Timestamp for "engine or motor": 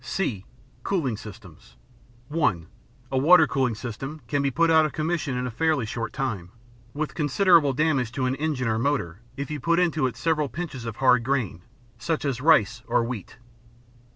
8.37-9.19